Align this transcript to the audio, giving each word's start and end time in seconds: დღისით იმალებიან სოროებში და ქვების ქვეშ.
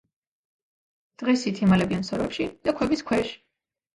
დღისით 1.23 1.61
იმალებიან 1.65 2.07
სოროებში 2.09 2.47
და 2.69 2.75
ქვების 2.79 3.05
ქვეშ. 3.11 3.31